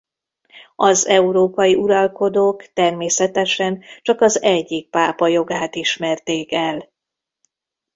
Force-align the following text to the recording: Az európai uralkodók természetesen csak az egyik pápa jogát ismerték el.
Az 0.75 1.07
európai 1.07 1.75
uralkodók 1.75 2.73
természetesen 2.73 3.81
csak 4.01 4.21
az 4.21 4.41
egyik 4.41 4.89
pápa 4.89 5.27
jogát 5.27 5.75
ismerték 5.75 6.51
el. 6.51 6.89